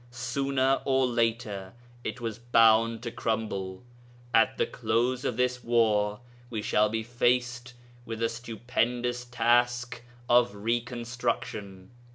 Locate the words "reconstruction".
10.55-11.91